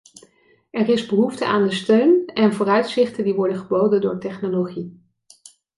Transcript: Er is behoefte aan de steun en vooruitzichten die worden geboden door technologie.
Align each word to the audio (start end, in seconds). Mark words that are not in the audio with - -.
Er 0.71 0.89
is 0.89 1.05
behoefte 1.05 1.45
aan 1.47 1.63
de 1.67 1.71
steun 1.73 2.25
en 2.25 2.53
vooruitzichten 2.53 3.23
die 3.23 3.33
worden 3.33 3.57
geboden 3.57 4.01
door 4.01 4.19
technologie. 4.19 5.01